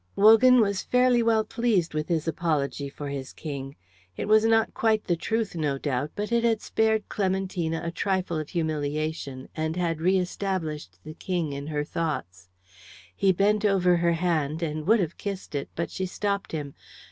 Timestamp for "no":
5.55-5.77